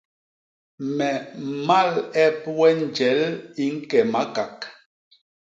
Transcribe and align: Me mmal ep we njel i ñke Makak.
Me 0.95 1.09
mmal 1.47 1.93
ep 2.25 2.37
we 2.59 2.69
njel 2.83 3.21
i 3.63 3.65
ñke 3.75 3.99
Makak. 4.13 4.57